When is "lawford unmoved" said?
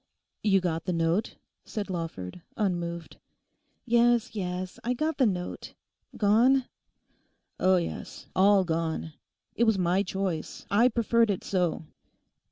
1.87-3.17